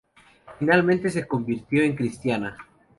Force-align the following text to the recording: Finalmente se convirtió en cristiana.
Finalmente 0.57 1.11
se 1.11 1.27
convirtió 1.27 1.83
en 1.83 1.95
cristiana. 1.95 2.57